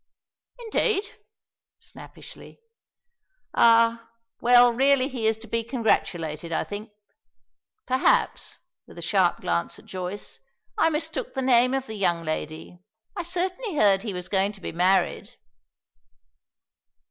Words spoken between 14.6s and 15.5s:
be married."